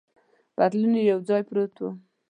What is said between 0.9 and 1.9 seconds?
یې یو ځای پروت و.